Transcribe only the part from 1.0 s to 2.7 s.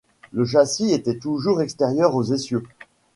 toujours extérieur aux essieux.